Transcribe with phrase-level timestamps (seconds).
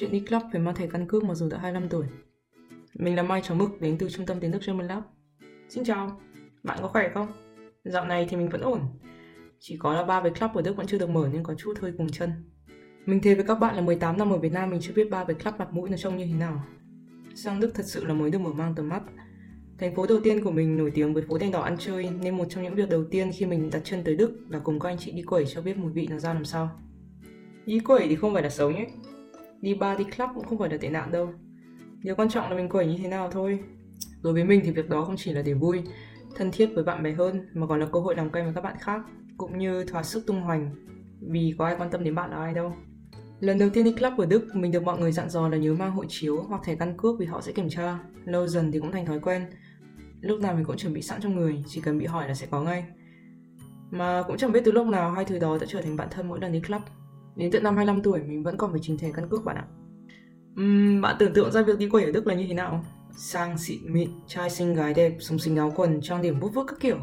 [0.00, 2.06] Chuyện đi club phải mang thẻ căn cước mặc dù đã 25 tuổi.
[2.94, 5.02] Mình là Mai cháu Mực đến từ trung tâm tiếng Đức German Lab.
[5.68, 6.20] Xin chào,
[6.62, 7.26] bạn có khỏe không?
[7.84, 8.80] Dạo này thì mình vẫn ổn.
[9.58, 11.78] Chỉ có là ba về club ở Đức vẫn chưa được mở nên có chút
[11.80, 12.30] hơi cùng chân.
[13.06, 15.24] Mình thề với các bạn là 18 năm ở Việt Nam mình chưa biết ba
[15.24, 16.64] về club mặt mũi nó trông như thế nào.
[17.34, 19.02] Sang Đức thật sự là mới được mở mang tầm mắt.
[19.78, 22.36] Thành phố đầu tiên của mình nổi tiếng với phố đèn đỏ ăn chơi nên
[22.36, 24.88] một trong những việc đầu tiên khi mình đặt chân tới Đức là cùng các
[24.88, 26.70] anh chị đi quẩy cho biết mùi vị nó ra làm sao.
[27.66, 28.86] Đi quẩy thì không phải là xấu nhé.
[29.60, 31.32] Đi bar đi club cũng không phải là tệ nạn đâu.
[32.02, 33.60] Điều quan trọng là mình quẩy như thế nào thôi.
[34.22, 35.82] Đối với mình thì việc đó không chỉ là để vui,
[36.34, 38.60] thân thiết với bạn bè hơn mà còn là cơ hội làm quen với các
[38.60, 39.00] bạn khác
[39.36, 40.70] cũng như thỏa sức tung hoành
[41.20, 42.72] vì có ai quan tâm đến bạn là ai đâu.
[43.40, 45.74] Lần đầu tiên đi club ở Đức, mình được mọi người dặn dò là nhớ
[45.74, 47.98] mang hộ chiếu hoặc thẻ căn cước vì họ sẽ kiểm tra.
[48.24, 49.46] Lâu dần thì cũng thành thói quen.
[50.20, 52.46] Lúc nào mình cũng chuẩn bị sẵn trong người, chỉ cần bị hỏi là sẽ
[52.50, 52.84] có ngay.
[53.90, 56.28] Mà cũng chẳng biết từ lúc nào hai thứ đó đã trở thành bạn thân
[56.28, 56.82] mỗi lần đi club.
[57.40, 59.64] Đến tận năm 25 tuổi mình vẫn còn phải trình thẻ căn cước bạn ạ.
[60.60, 62.84] Uhm, bạn tưởng tượng ra việc đi quẩy ở Đức là như thế nào?
[63.16, 66.64] Sang xịn mịn, trai xinh gái đẹp, sống xinh áo quần, trang điểm bút vút
[66.68, 66.98] các kiểu.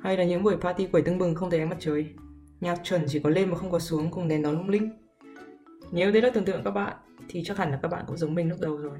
[0.00, 2.06] Hay là những buổi party quẩy tưng bừng không thấy ánh mặt trời.
[2.60, 4.90] Nhạc chuẩn chỉ có lên mà không có xuống cùng đèn đón lung linh.
[5.92, 6.96] Nếu đấy là tưởng tượng các bạn
[7.28, 8.98] thì chắc hẳn là các bạn cũng giống mình lúc đầu rồi.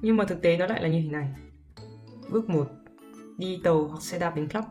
[0.00, 1.28] Nhưng mà thực tế nó lại là như thế này.
[2.30, 2.68] Bước 1.
[3.38, 4.64] Đi tàu hoặc xe đạp đến club.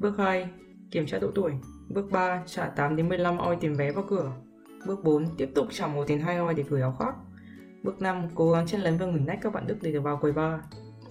[0.00, 0.48] Bước 2.
[0.90, 1.52] Kiểm tra độ tuổi.
[1.88, 2.42] Bước 3.
[2.46, 4.32] Trả 8 đến 15 oi tiền vé vào cửa.
[4.86, 5.26] Bước 4.
[5.36, 7.14] Tiếp tục trả 1 đến 2 oi để gửi áo khoác.
[7.82, 8.28] Bước 5.
[8.34, 10.60] Cố gắng chân lấn và ngừng nách các bạn Đức để được vào quầy bar.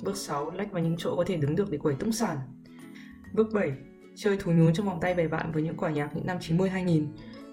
[0.03, 0.51] Bước 6.
[0.51, 2.37] Lách vào những chỗ có thể đứng được để quầy tung sản.
[3.33, 3.71] Bước 7.
[4.15, 7.07] Chơi thú nhún trong vòng tay bè bạn với những quả nhạc những năm 90-2000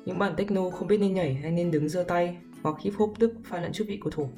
[0.04, 3.18] những bản techno không biết nên nhảy hay nên đứng giơ tay hoặc hip hop
[3.18, 4.28] Đức pha lẫn chút vị của thổ.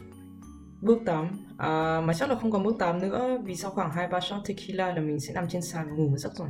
[0.80, 1.28] Bước 8,
[1.58, 4.94] à, mà chắc là không còn bước 8 nữa vì sau khoảng 2-3 shot tequila
[4.94, 6.48] là mình sẽ nằm trên sàn ngủ một giấc rồi.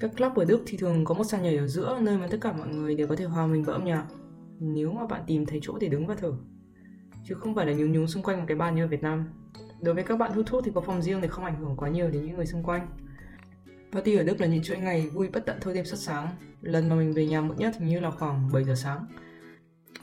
[0.00, 2.38] Các club ở Đức thì thường có một sàn nhảy ở giữa nơi mà tất
[2.40, 4.06] cả mọi người đều có thể hòa mình vào âm nhạc
[4.60, 6.32] nếu mà bạn tìm thấy chỗ để đứng và thở
[7.24, 9.24] chứ không phải là nhún nhún xung quanh một cái bàn như ở Việt Nam.
[9.80, 11.88] Đối với các bạn hút thuốc thì có phòng riêng để không ảnh hưởng quá
[11.88, 12.88] nhiều đến những người xung quanh.
[13.92, 16.28] Party ở Đức là những chuỗi ngày vui bất tận thôi đêm suốt sáng.
[16.60, 19.06] Lần mà mình về nhà muộn nhất thì như là khoảng 7 giờ sáng.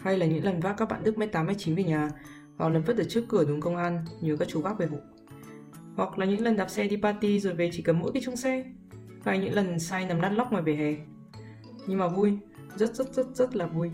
[0.01, 2.09] Hay là những lần vác các bạn Đức mét 8 mét 9 về nhà,
[2.57, 4.97] hoặc lần vứt ở trước cửa đúng công an nhờ các chú bác về hộ.
[5.95, 8.35] Hoặc là những lần đạp xe đi party rồi về chỉ cầm mỗi cái chung
[8.35, 8.65] xe
[9.23, 10.95] và những lần say nằm lăn lóc ngoài vỉa hè.
[11.87, 12.37] Nhưng mà vui,
[12.75, 13.91] rất rất rất rất là vui.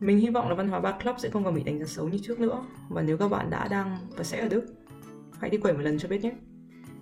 [0.00, 2.08] Mình hy vọng là văn hóa bar club sẽ không còn bị đánh giá xấu
[2.08, 2.64] như trước nữa.
[2.88, 4.64] Và nếu các bạn đã đang và sẽ ở Đức,
[5.40, 6.32] hãy đi quẩy một lần cho biết nhé.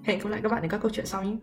[0.04, 1.36] Hẹn gặp lại các bạn ở các câu chuyện sau nhé.